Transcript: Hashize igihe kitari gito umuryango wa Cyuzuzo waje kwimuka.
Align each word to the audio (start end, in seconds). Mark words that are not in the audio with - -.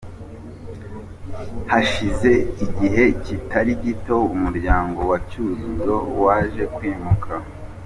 Hashize 1.71 2.31
igihe 2.65 3.03
kitari 3.23 3.71
gito 3.83 4.17
umuryango 4.35 4.99
wa 5.11 5.17
Cyuzuzo 5.29 5.95
waje 6.23 6.63
kwimuka. 6.75 7.33